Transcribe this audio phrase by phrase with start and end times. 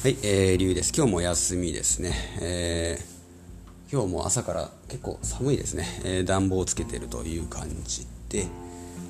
[0.00, 0.92] はい、えー、りゅうです。
[0.96, 2.12] 今日も休みですね。
[2.40, 5.88] えー、今日も朝から結構寒いですね。
[6.04, 8.46] えー、暖房をつけてるという感じで、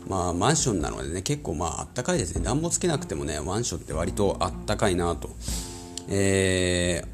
[0.09, 2.43] まあ、マンションなのでね、結構まあ、あったかいですね。
[2.43, 5.29] 暖房つけなくてもね、マンションって割とあったかいなと、
[6.09, 7.05] え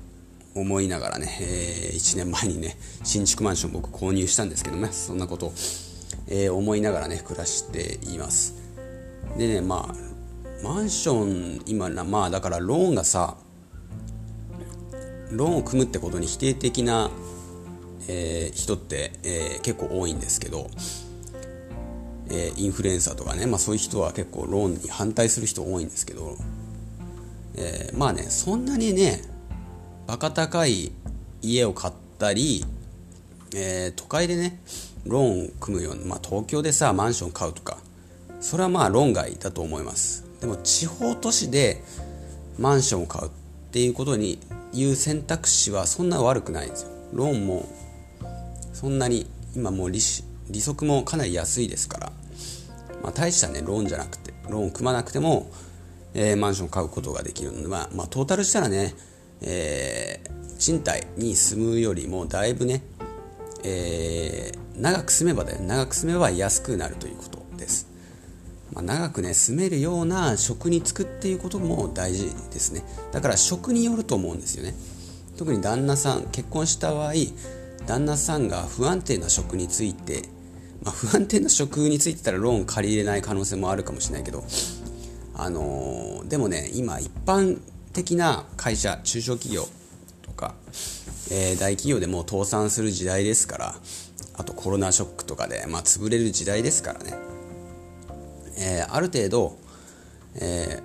[0.54, 5.52] ー、思いながらね、えー、1年前にね、新築マンション僕購入したんですけどね、そんなことを、
[6.28, 8.54] えー、思いながらね、暮らしています。
[9.36, 13.36] でね、まあ、マンション、今、まあ、だからローンがさ、
[15.30, 17.10] ローンを組むってことに否定的な、
[18.08, 20.68] えー、人って、えー、結構多いんですけど、
[22.28, 26.36] えー、インフルエンサーとかね、まあ、そういう人は結構ローンに反対する人多いんですけど、
[27.56, 29.22] えまあねそんなにね
[30.06, 30.92] バカ高い
[31.42, 32.64] 家を買ったり、
[33.54, 34.60] え都会でね
[35.06, 37.76] ローン組むような、まあ、東京でさマンション買うとか
[38.40, 40.24] それはまあ論外だと思います。
[40.40, 41.82] でも地方都市で
[42.58, 43.30] マンションを買うっ
[43.72, 44.38] ていうことに
[44.74, 46.90] いう選択肢はそんな悪くないんですよ。
[47.12, 47.68] ローンも
[48.72, 50.00] そんなに今もう利
[50.50, 52.12] 利息もかなり安いですから、
[53.02, 55.50] まあ、大したねローンじゃなくてローンを組まなくても、
[56.12, 58.94] えー、マンションを買うことができるので、まあ、まあ、トータルしたらね、
[59.40, 62.82] えー、賃貸に住むよりもだいぶね、
[63.62, 65.60] えー、長く住めばだよ。
[65.62, 67.88] 長く住めば安くなるということです、
[68.74, 72.82] まあ、長くね住めるような職に就くっていうことも大事ですね。
[73.12, 74.74] だから職によると思うんですよね。
[75.36, 77.12] 特に旦那さん結婚した場合
[77.86, 80.22] 旦那さんが不安定な職について、
[80.82, 84.44] まあ、不安定な職についてたらローン借りれない可能性もあるかもしれないけど、
[85.34, 87.60] あのー、でもね今一般
[87.92, 89.66] 的な会社中小企業
[90.22, 90.54] とか、
[91.30, 93.74] えー、大企業でも倒産する時代ですから
[94.36, 97.14] あとコロナショックとかで、まあ、潰れる時代ですからね、
[98.56, 99.58] えー、ある程度、
[100.36, 100.82] え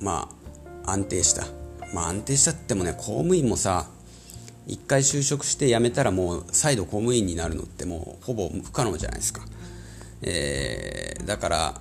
[0.00, 0.28] ま
[0.84, 1.46] あ安定した。
[1.92, 3.86] まあ安定したってもね公務員もさ
[4.66, 9.42] 一回就職して辞めたらもう再度公務員になるのってもうほぼ不可能じゃないですか、
[10.22, 11.80] えー、だから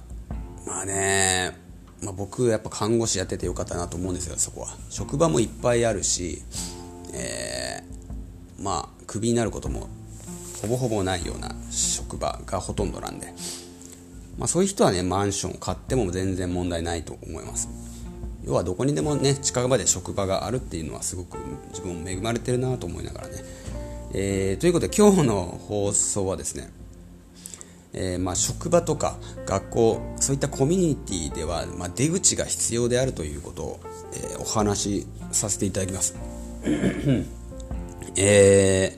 [0.66, 1.56] まあね、
[2.02, 4.70] まあ、僕やっぱ看護師やっててよかったなと思うんですよそこは。
[4.90, 6.42] 職場もいっぱいあるし、
[7.14, 9.88] えー、まあクビになることも
[10.62, 13.34] ほぼほぼないような職場がほとんどなんで、
[14.40, 17.70] まあ、そういう人はねマンション買っても全然問題ないと思います。
[18.46, 21.38] 要はどこにでもね近場で職場があるっていうのはすごく
[21.70, 23.34] 自分も恵まれてるなと思いながらね、
[24.14, 26.72] えー、ということで今日の放送はですね
[27.94, 33.80] えー、まあ、職場とか学校そういったコミュニティでは、まあ、出口が必要であるということを、
[34.14, 36.16] えー、お話しさせていただきます、
[38.16, 38.96] え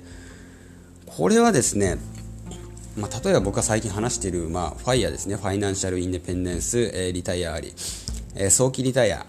[1.06, 1.98] ー、これはですね、
[3.02, 5.36] まあ、例えば僕が最近話している、まあ、ファイヤーですね。
[5.36, 7.74] ファイナンシャルインデペンデンス、えリタイアあり、
[8.36, 9.26] え早期リタイア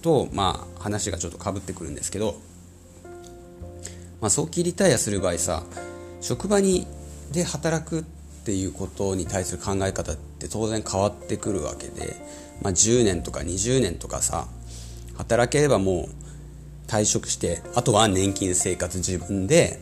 [0.00, 2.36] と、まあ、話がちょっとかぶってくるんですけど、
[4.20, 5.64] まあ、早期リタイアする場合さ
[6.20, 6.86] 職場に
[7.32, 8.02] で働くっ
[8.44, 12.16] ていうことに対する考え方って当然変わってくるわけで、
[12.62, 14.46] まあ、10年とか20年とかさ
[15.16, 19.80] 働ければもう退職してあとは年金生活自分で、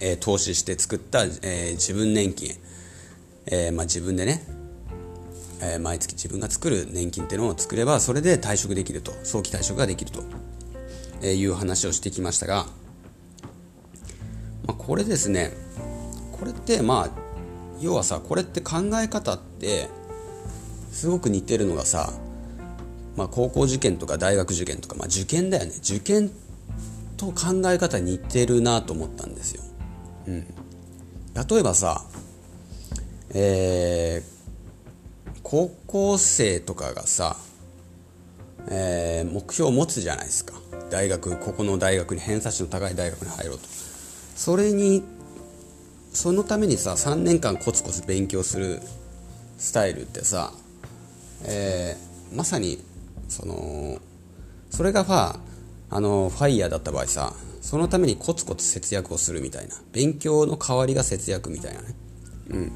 [0.00, 2.50] えー、投資して作った、えー、自分年金、
[3.46, 4.46] えーまあ、自分でね
[5.60, 9.12] えー、毎月自分が作る年金っていうのを作ればそれで退職できると。
[9.22, 10.22] 早期退職ができると、
[11.22, 12.66] えいう話をしてきましたが、
[14.66, 15.52] まあ、これですね
[16.32, 17.10] これってまあ
[17.80, 19.88] 要はさこれって考え方って
[20.90, 22.12] すごく似てるのがさ、
[23.16, 25.72] まあ、高校受験とか大学受験とか、まあ、受験だよね。
[25.78, 26.43] 受験って
[27.16, 29.62] と考え方似てるなと思ったんですよ、
[30.26, 32.04] うん、例えばさ
[33.36, 37.36] えー、高校生とかがさ、
[38.70, 40.54] えー、目標を持つじゃないですか。
[40.90, 43.64] 大学ここの大学に偏差値の高い大学に入ろうと。
[44.36, 45.02] それに
[46.12, 48.80] そのためにさ3年間コツコツ勉強する
[49.58, 50.52] スタイルってさ、
[51.44, 52.78] えー、まさに
[53.28, 53.98] その
[54.70, 55.38] それがファ
[55.90, 59.74] あのファイヤーだった場合さそのためにコツコツ節約をするみたいな。
[59.90, 61.94] 勉強の代わりが節約みたいなね。
[62.50, 62.72] うん。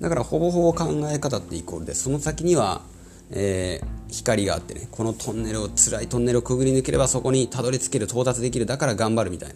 [0.00, 2.82] だからほぼほぼ考え方ってイコールでその先には、
[3.30, 4.88] えー、光があってね。
[4.90, 9.54] このトンネルを辛いトンネルをくぐり抜ければそこにたどり着ける到達できるだから頑張るみたいな。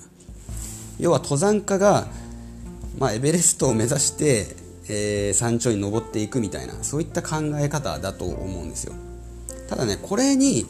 [1.01, 2.07] 要は登山家が、
[2.99, 4.55] まあ、エベレストを目指して、
[4.89, 6.75] えー、山頂に登っていくみたいな。
[6.85, 8.93] そういった考え方だと思うんですよ。
[9.69, 10.65] ただねこれに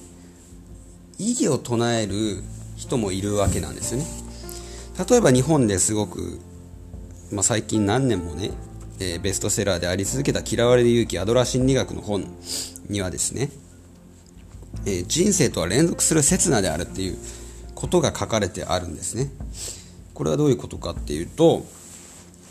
[1.21, 2.43] 異議を唱える
[2.77, 4.07] 人もいるわけなんですよね。
[5.09, 6.41] 例えば日本ですごく、
[7.31, 8.51] まあ、最近何年もね
[9.01, 12.27] えー、ベストセラーであり続けた嫌われる勇気アドラー心理学の本
[12.89, 13.51] にはですね、
[14.85, 17.17] えー、人生とは連続する刹那であるっていう
[17.75, 19.31] ことが書かれてあるんですね。
[20.13, 21.65] これはどういうことかっていうと、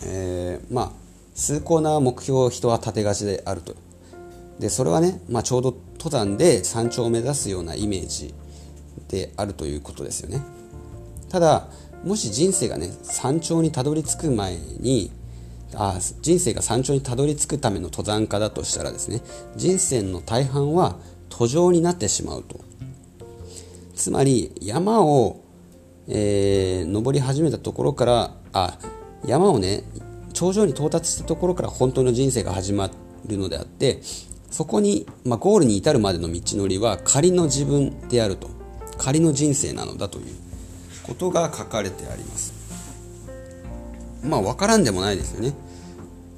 [0.06, 0.92] えー、まあ
[1.36, 3.76] 崇高な目標を人は立てがちであると。
[4.58, 8.34] でそれはね、まあ、ちょうど登山で山頂を目指すようなイメージ
[9.10, 10.42] であるということですよね。
[11.30, 11.68] ただ
[12.04, 15.12] もし人生がね山頂にたどり着く前に
[15.76, 19.22] あ人生が山頂にたどり着くための登山家だとしたらですね
[19.56, 20.98] 人生の大半は
[21.30, 22.60] 途上になってしまうと。
[23.96, 25.42] つまり山を、
[26.08, 28.80] えー、登り始めたところからあ
[29.26, 29.84] 山をね
[30.32, 32.90] 頂上に到達したところから本当の人生が始ま
[33.28, 34.00] るのであって
[34.50, 38.59] そこに、まあ、ゴールに至るまでの道のりは仮の自分であると。
[39.00, 40.26] 仮の人生なのだという
[41.04, 42.54] ことが書かれてあります。
[44.24, 45.54] まあ分からんでもないですよね。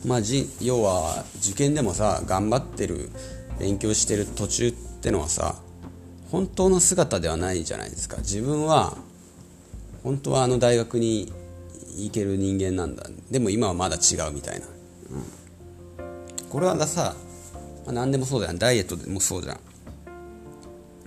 [0.06, 3.10] まあじ要は受験でもさ頑張ってる
[3.60, 5.56] 勉強してる途中ってのはさ
[6.32, 8.18] 本当の姿ではないじゃないですか。
[8.18, 8.96] 自分は
[10.04, 11.32] 本当はあの大学に
[11.98, 13.10] 行ける人間なんだ。
[13.30, 14.70] でも今はまだ違うみたいな、う
[16.46, 17.16] ん、これはさ、
[17.88, 19.60] 何でもそうだよダイエットでもそうじゃん。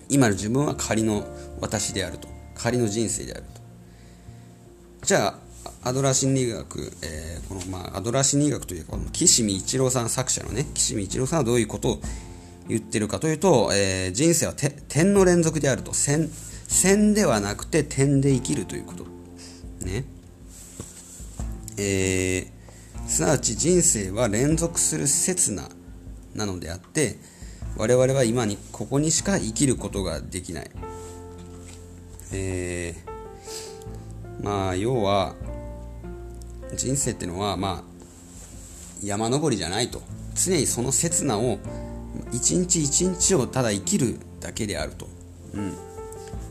[0.09, 1.27] 今の自分は仮の
[1.61, 2.29] 私であると。
[2.55, 3.61] 仮の人生であると。
[5.07, 5.37] じゃ
[5.83, 12.01] あアドラー心理学、えー、このまあアドラー心理学というかこの岸見一郎さん作者のね岸見一郎さんはどういうことを
[12.69, 15.93] 言ってるかというと、えー、人生は点の連続であると。
[15.93, 16.31] 線
[16.67, 19.05] 線ではなくて点で生きるということ。
[19.85, 20.05] ね。
[21.77, 25.69] えー、すなわち人生は連続する刹那
[26.35, 27.19] なのであって
[27.77, 30.71] 我々は今にここにしか生きることができない、
[32.33, 35.35] えー、まあ要は
[36.77, 37.95] 人生ってのはまあ
[39.03, 40.03] 山登りじゃないと。
[40.35, 41.59] 常にその刹那を
[42.33, 45.07] 一日一日をただ生きるだけであると、
[45.55, 45.73] うん、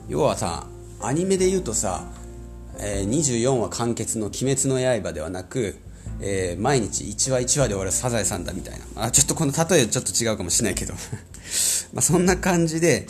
[0.07, 0.67] 要はさ
[1.01, 2.05] アニメで言うとさ、
[2.79, 5.75] えー、24話完結の「鬼滅の刃」ではなく
[6.21, 9.05] えー、毎日1話1話で終わるサザエさんだみたいな。
[9.05, 10.93] あ、ちょっとこの例えちょっと違うかもしれないけど
[11.93, 13.07] まあそんな感じで、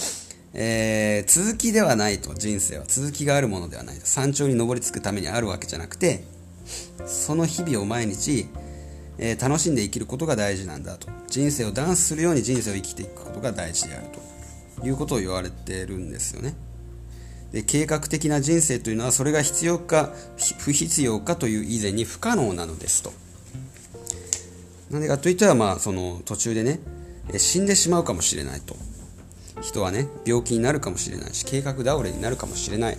[0.54, 2.86] えー、続きではないと、人生は。
[2.88, 4.06] 続きがあるものではないと。
[4.06, 6.24] 山頂に登り着くためにあるわけじゃなくて、
[7.06, 8.48] その日々を毎日、
[9.18, 11.08] えー、楽しんで生きることが大事なんだと。
[11.28, 14.08] 人生をダンスするように人生を生きていくことが大事である
[14.80, 16.56] ということを言われてるんですよね。
[17.54, 20.12] で計画的な人生というのはそれが必要か
[20.58, 23.14] 不必要かという以前に不可能なのですと。
[24.90, 26.80] なんでかといったら、まあ、その途中でね
[27.38, 28.76] 死んでしまうかもしれないと。
[29.62, 32.98] 人はね病気になるかもしれないし計画倒れになるかもしれない、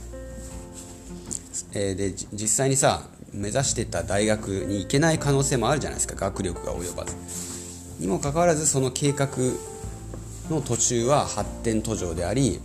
[1.75, 3.03] えー、で実際にさ
[3.35, 6.15] 目指してた大学に行けない可能性もあるじゃないですか。
[6.15, 7.17] 学力が及ばず。
[7.99, 9.29] にもかかわらずその計画
[10.49, 12.61] の途中は発展途上であり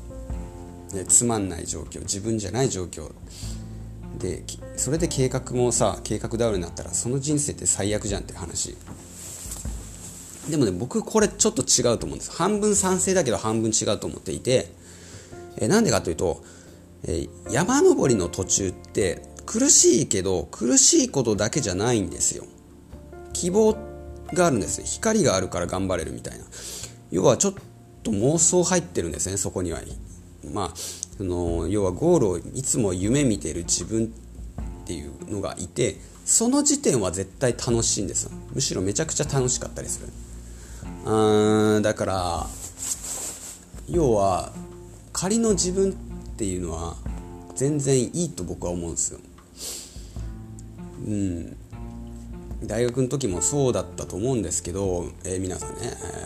[0.94, 3.12] ね、つまんない状況自分じゃない状況。
[4.18, 4.44] で
[4.76, 8.76] それで計画もさ計画倒れになったらその人生って最悪じゃんって話。
[10.50, 12.32] でもね僕これちょっと違うと思うんです。
[12.32, 14.78] 半分賛成だけど半分違うと思っていて。
[15.62, 16.42] えなんでかというと、
[17.04, 22.46] え山登りの途中って苦しいけど苦しいことだけじゃないんですよ。
[23.34, 23.76] 希望
[24.34, 26.46] があるんです光があるから頑張れるみたいな。
[27.12, 27.54] 要はちょっ
[28.04, 29.82] と妄想入ってるんですねそこには
[30.54, 34.08] まあその要はゴールをいつも夢見てる自分っ
[34.86, 38.32] ていうのがいてその時点は絶対楽しいんですよ。
[38.54, 40.08] むしろめちゃくちゃ楽しかったりする。
[41.06, 42.48] うんだから
[43.90, 44.52] 要は
[45.14, 45.94] 仮の自分っ
[46.38, 46.96] ていうのは
[47.56, 49.20] 全然いいと僕は思うんですよ。
[51.08, 51.58] うん。
[52.64, 55.80] 大学の時もそうだったと思うんですけど、えー、皆さんね、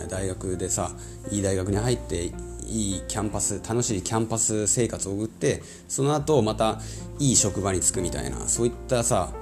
[0.04, 0.90] え、大学でさ
[1.30, 2.32] いい大学に入って
[2.74, 6.80] いいキャンパス楽しいキャンパス生活を送ってその後また
[7.20, 9.32] いい職場に就くみたいなそういったさ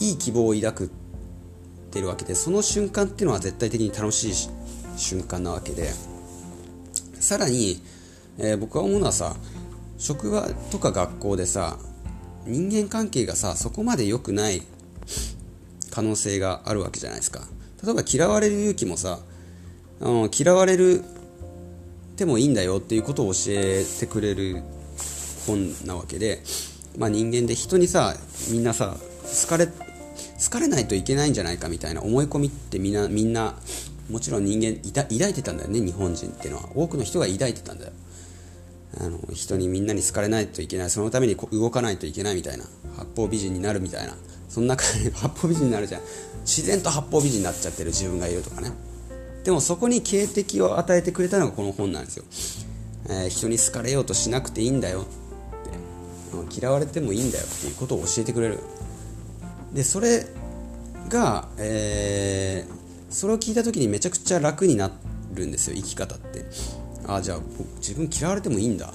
[0.00, 0.90] いい希望を抱くっ
[1.92, 4.34] てるわけでその瞬間っていうのは絶対的に楽しい
[4.96, 5.90] 瞬間なわけで
[7.20, 7.80] さらに、
[8.38, 9.36] えー、僕は思うのはさ
[9.96, 11.78] 職場とか学校でさ
[12.46, 14.62] 人間関係がさそこまで良くない
[15.92, 17.42] 可能性があるわけじゃないですか。
[17.84, 19.20] 例えば嫌われる勇気もさ
[20.00, 21.04] あの嫌われる
[22.16, 24.62] てもいいんだよっていうことを教えてくれる
[25.46, 26.42] 本なわけで、
[26.98, 28.14] まあ、人間で人にさ
[28.50, 28.96] みんなさ
[29.42, 33.54] 好かれ好かれないといけないんじゃないかみたいな思い込みってみんなみんな
[34.10, 36.68] もちろん人間抱いてたんだよね日本人っていうのは。
[36.74, 37.92] 多くの人が抱いてたんだよ。
[39.00, 40.90] あの人にみんなに好かれないといけない。
[40.90, 42.64] そのために動かないといけないみたいな。
[42.96, 44.14] 八方美人になるみたいな。
[44.48, 46.02] そんな感じ八方美人になるじゃん。
[46.40, 48.72] 自然と八方美人になっちゃってる自分がいるとかね。
[49.44, 52.24] でもそこに警笛を与えてくれたのがこの本なんですよ。
[53.08, 58.60] えー、人に好かれようとしなくていいんだよって、嫌われてもいいんだよっていうことを教えてくれる。
[59.72, 60.26] でそれ
[61.08, 64.92] が、えー、それを聞いた時にめちゃくちゃ楽にな
[65.34, 66.44] るんですよ生き方って。
[67.06, 67.38] ああじゃあ
[67.78, 68.92] 自分嫌われてもいいんだ。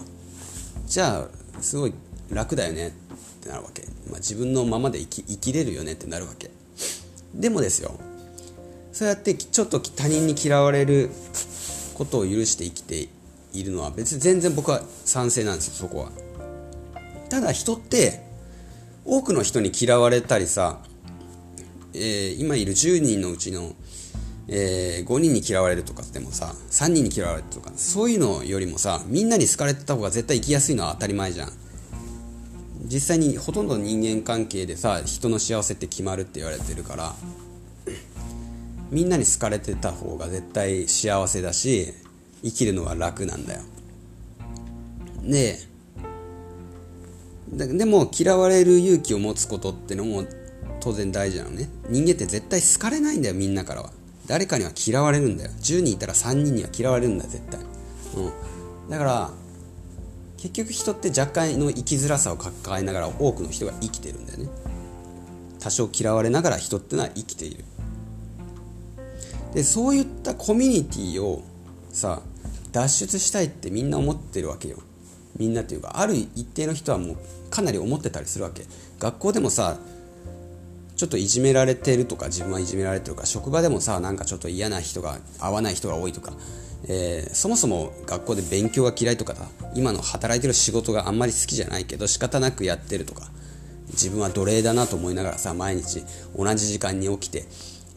[0.86, 1.94] じゃあすごい
[2.32, 2.88] 楽だよね。
[2.88, 2.92] っ
[3.42, 6.50] てなるわけ、まあ、自分のままで生き生きれるよねってなるわけ。
[7.34, 8.00] でもですよ
[8.98, 11.12] そうやってちょっと他人に嫌われる
[11.94, 13.10] ことを許して生きて
[13.54, 16.12] いるのは別に全然僕は賛成なんですよそこは。
[17.30, 18.24] ただ人って
[19.06, 20.80] 多くの人に嫌われたりさ、
[21.94, 23.76] えー、今いる10人のうちの、
[24.48, 31.50] えー、5人に嫌われるとかでもさ3人に嫌われるとかそういうのよりもさみんなに好かれてた方が絶対生きやすいのは当たり前じゃん。
[32.86, 37.14] 実際にほとんど人間関係でさ人の幸せって決まるって言われてるから
[38.90, 41.94] みんなに好かれてた方が絶対幸せだし
[42.44, 43.62] 生きるのは楽なんだよ。
[45.24, 45.58] で
[47.50, 50.26] でも嫌われる勇気を持つことってのも
[50.80, 51.70] 当然大事なのね。
[51.90, 53.92] 人間って絶対好かれないんだよみんなからは。
[54.28, 55.52] 誰かには嫌われるんだよ。
[55.52, 57.60] 10人いたら3人には嫌われるんだよ絶対。
[57.62, 58.90] うん。
[58.90, 59.32] だから
[60.38, 64.50] 結局人って若干の生きづらさを抱えながら多くの人が生きてるんだよね。
[65.60, 67.64] 多少嫌われながら人ってのは生きている。
[69.58, 71.42] でそういったコミュニティを
[71.90, 72.22] さ
[72.72, 74.78] 脱出したいってみんな思ってるわけよ。
[75.36, 77.18] みんなっていうかある一定の人はもう
[77.50, 78.66] かなり思ってたりするわけ。
[79.00, 79.80] 学校でもさ
[80.96, 86.34] ちょっといじめられてるとか自分はいじめられてるとか職場でもさなんかちょっと嫌な人が合わない人が多いとか、
[86.88, 89.42] えー、そもそも学校で勉強が嫌いとかだ。
[89.74, 93.32] 今の働いてる仕事があんまり好きじゃないけど仕方なくやってるとか。
[93.90, 96.04] 自分は奴隷だなと思いながらさ毎日
[96.38, 97.46] 同じ時間に起きて、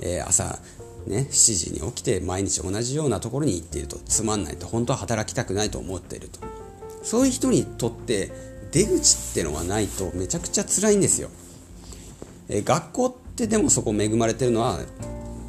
[0.00, 0.58] えー、朝
[1.06, 3.98] ね、7時に起きて毎日同じようなところに行っていると。
[4.06, 4.66] つまんないと。
[4.66, 6.40] 本当は働きたくないと思っていると。
[7.02, 8.30] そういう人にとって
[8.72, 11.28] 出口ってのはないとめちゃくちゃ辛いんですよ、
[12.48, 14.78] え学校ってでもそこ恵まれてるのは、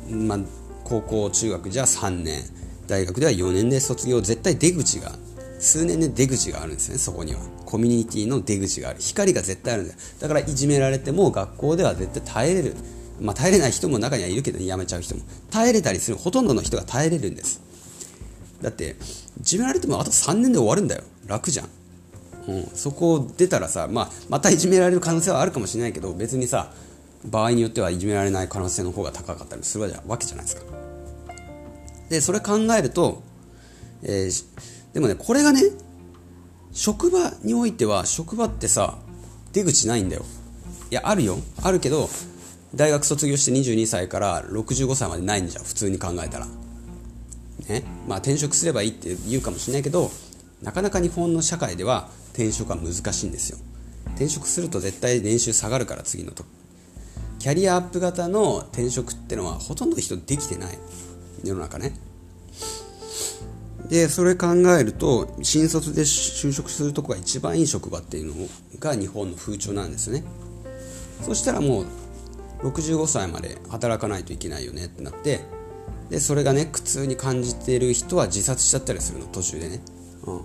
[0.10, 0.40] まあ、
[0.84, 2.42] 高校中学じゃ3年。
[2.88, 4.20] 大学では4年で卒業。
[4.22, 5.14] 絶対出口が
[5.60, 7.40] 数年で出口があるんですねそこには。
[7.66, 9.00] コミュニティの出口がある。
[9.00, 12.76] 光が絶対あるんだだからいじめられても学校では絶対耐えれる。
[13.22, 15.22] まあ、耐えれない人も中にはいるけど、ね、やめちゃう人も。
[15.52, 17.62] 耐えれたりするほとんどの人が耐えれるんです。
[18.62, 18.96] だって
[19.40, 21.04] いじめられてもあと3年で終わるんだよ。
[21.28, 21.70] 楽じゃん、
[22.48, 26.72] うん、そこを出たらさ、まあ、またいじめられる可能性はあるかもしれないけど別にさ
[27.24, 30.64] 場合によってはいじめられない可能性の方が高かったりするわけじゃないですか。
[32.10, 33.22] でそれ考えると、
[34.04, 34.46] えー、
[34.94, 35.62] でもねこれがね
[36.74, 38.98] 職場においては職場ってさ
[39.54, 40.26] 出口ないんだよ。
[40.90, 41.38] いやあるよ。
[41.64, 42.10] あるけど
[42.76, 46.48] 大学卒業して22歳から65歳までないんじゃん普通に考えたら。
[47.68, 47.84] ね。
[48.08, 50.10] まあ転職すればいいって言うかもしれないけど
[50.62, 53.58] なかなか日本の社会では転職は難しいんですよ。
[54.16, 56.44] 転職すると絶対年収下がるから次のと
[57.40, 60.78] キャリアアップ型の転職ってのはほとんど人できてない。
[61.44, 61.94] 世の中ね。
[63.90, 64.48] でそれ考
[64.80, 68.48] えると新卒で就職するとこが一番いい職場っていうの
[68.80, 70.24] が日本の風潮なんですよね。
[71.24, 71.86] そしたらもう
[72.64, 75.42] 65歳まで働かないといけないよねってなって
[76.10, 79.82] でそれがね苦痛に感じている人は自殺しちゃったりするの途中でね、
[80.26, 80.42] うん、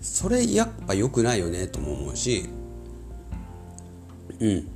[0.00, 2.48] それやっぱ良くないよねとも思うし
[4.40, 4.68] うん。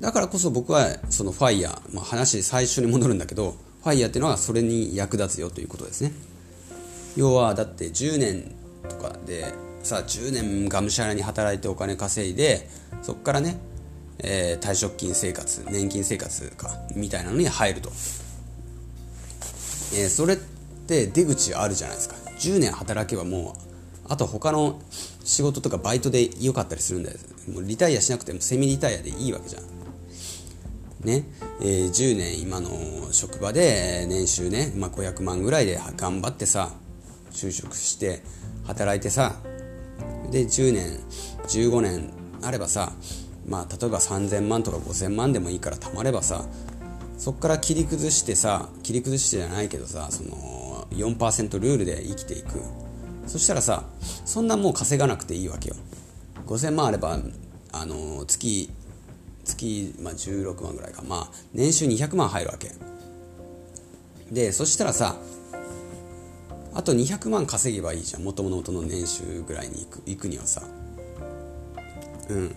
[0.00, 6.12] だからこそ僕はそのファイヤー、まあ、話最初に戻るんだけどファイヤーっていうのはそれに役立つよということですね。
[7.16, 8.54] 要はだって10年
[8.88, 12.68] とかでさ10年がむしゃらに働いてお金稼いで
[13.02, 13.58] そこからね
[14.22, 17.90] えー、退職金生活年金生活かみたいなのに入ると、
[19.94, 20.36] えー、それっ
[20.86, 22.16] て出口あるじゃないですか。
[22.38, 23.70] 10年働けばもう
[24.08, 24.80] あと他の
[25.24, 27.18] 仕事とかバイトで良かったりするんだよ。
[27.52, 29.62] もうリタイアしなくてもセミリタイアでいいわけじゃん。
[31.04, 31.24] ね。
[31.60, 32.70] えー、10年今の
[33.12, 36.70] 職場で年収ね、まあ、500万ぐらいで頑張ってさ
[37.30, 38.22] 就職して
[38.66, 39.36] 働いてさ。
[40.30, 41.00] で10年
[41.48, 42.10] 15年
[42.42, 42.92] あればさ
[43.46, 46.44] まあ例えば3000万とか5000万でもいいから貯まればさ
[47.18, 52.60] そこから切り崩してさ切り崩してじゃないけどさその4%ルールで生きていく。
[53.26, 53.84] そしたらさ
[54.24, 55.76] そんなもう稼がなくていいわけよ。
[56.46, 57.18] 5000万あれば
[57.72, 58.70] あの月
[59.44, 61.02] 月、まあ、16万ぐらいか。
[61.02, 62.72] まあ年収200万入るわけ。
[64.32, 65.16] でそしたらさ
[66.74, 68.22] あと200万稼げばいいじゃん。
[68.22, 70.62] もともとの年収ぐらいに行く行くにはさ。
[72.28, 72.56] うん。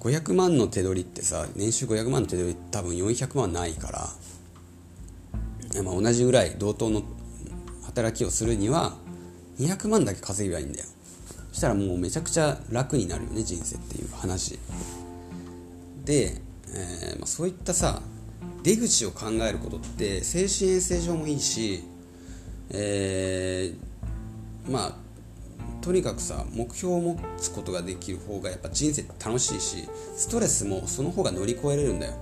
[0.00, 3.90] 500万の手取りってさ年収500万の手取り多分400万ないか
[5.74, 7.02] ら、まあ、同じぐらい同等の
[7.84, 8.94] 働きをするには
[9.58, 10.86] 200万だけ稼げばいいんだよ。
[11.50, 14.58] そしたらもうめちゃくちゃ楽になるよね人生っていう話。
[16.04, 16.40] で、
[16.72, 18.00] えーまあ、そういったさ
[18.62, 21.82] 出口を考えることって精神衛生上もいいし、
[22.70, 25.07] えー、まあ
[25.80, 32.14] とにかくさ目標を持つことができる方がやっぱ人生楽しいしストレスもその方が乗り越えれるんだよ。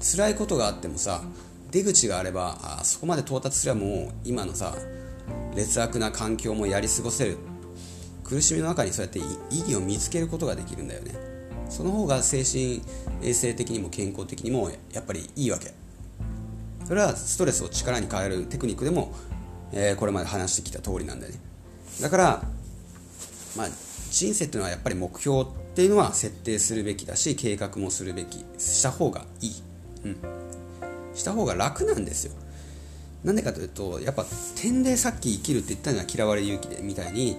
[0.00, 1.22] 辛いことがあってもさ
[1.70, 4.74] 出口があればあそこまで到達すればもう今のさ
[5.54, 7.38] 劣悪な環境もやり過ごせる。
[8.24, 9.18] 苦しみの中にそうやって
[9.50, 11.14] 意義を見つけることができるんだよね。
[11.68, 12.80] その方が精神
[13.22, 15.72] 衛生的にも健康的にもやっぱりいいわけ。
[16.86, 19.12] それはストレスを力に変えるテクニックでも、
[19.72, 21.40] えー、これまで話してきた通りなんだよね。
[22.00, 22.42] だから
[23.56, 23.68] まあ
[24.10, 29.52] 人生っていうのはやっぱり目標っていうのは設定するべきだし計画もするべきした方がいい、
[30.04, 30.16] うん、
[31.14, 32.32] した方が楽なんですよ。
[33.24, 34.24] なんでかというとやっぱ
[34.56, 37.36] 点でさっき生きるって言ったのは嫌われ勇気でみたいに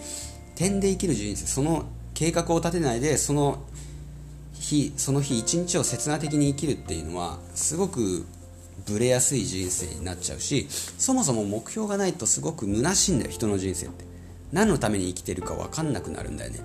[0.55, 3.63] 点で生きる人生その計画を立てないでその
[4.53, 8.25] 日その日一日を刹那的に生きるっていうのはすごく
[8.85, 14.10] ブレやすい人生になっちゃうしそもそも目標がないとすごく虚しいんだよ人の人生って。
[14.51, 16.59] 何のために生きてるか分かんなくなるんだよね。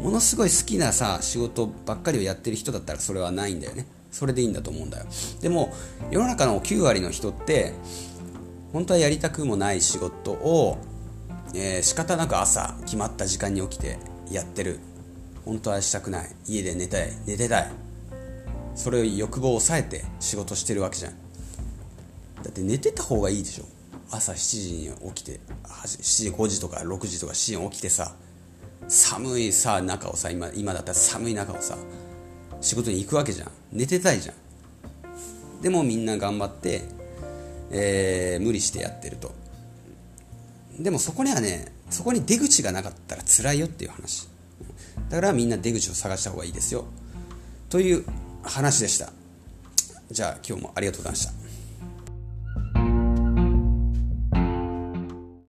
[0.00, 3.86] ものすごい好きなさ仕事ばっかりをやってる人だったらそれはないんだよね。
[4.10, 5.06] それでいいんだと思うんだよ。
[5.40, 5.72] でも
[6.10, 7.72] 世の中の9割の人って
[8.72, 10.78] 本当はやりたくもない仕事を、
[11.54, 13.98] えー、仕方なく朝決まった時間に起きて
[14.30, 14.80] やってる。
[15.44, 16.30] 本当はしたくない。
[16.46, 17.12] 家で寝たい。
[17.26, 17.70] 寝てたい。
[18.74, 21.12] それを欲望を抑えて仕事してるわけじゃん。
[22.42, 23.64] だって寝てた方がいいでしょ。
[24.12, 28.14] 朝7時に起きて7時5時とか6時とか7時に起きてさ
[28.88, 31.76] 寒いさ中をさ今今だったら寒い中をさ
[32.60, 33.50] 仕事に行くわけじゃん。
[33.72, 34.34] 寝てたいじゃん。
[35.62, 36.82] でもみんな頑張って、
[37.70, 39.32] えー、無理してやってると。
[40.78, 44.28] でもそこにはねそこに出口がなかったら辛いよっていう話。
[45.08, 46.84] だからみんな出口を探した方がいいですよ。
[47.68, 48.04] という
[48.44, 49.12] 話でした。
[50.10, 51.41] じゃあ今日もありがとうございました。